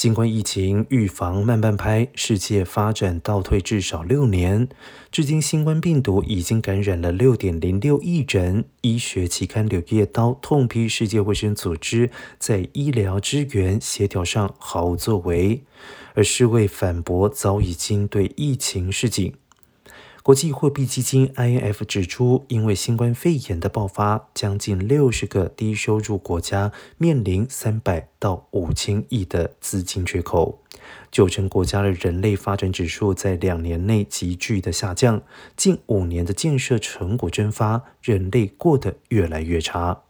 [0.00, 4.66] 新冠疫情预防慢半拍，世界发展倒退至少六年。
[5.12, 8.64] 至今，新冠病毒已经感染了六点零六亿人。
[8.80, 15.62] 医学期刊《柳叶刀》痛批世界卫生组织在医疗支援协调上毫无作为，
[16.14, 19.34] 而世卫反驳早已经对疫情示警。
[20.22, 30.62] 国际货币基金 （IMF） 指出，因为新冠肺炎的爆发，将近六十个低收入国家面临三百到五千亿的资金缺口。
[31.10, 35.22] 九成国家的人类发展指数在两年内急剧的下降，
[35.56, 40.02] 近五年的建设成果蒸发，人类过得越来越差。